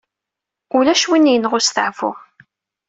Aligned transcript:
Ulac 0.77 1.03
win 1.09 1.31
yenɣa 1.31 1.55
ustaɛfu. 1.57 2.11